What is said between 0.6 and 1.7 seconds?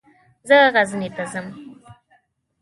غزني ته ځم.